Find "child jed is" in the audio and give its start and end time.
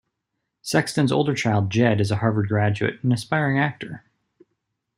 1.35-2.09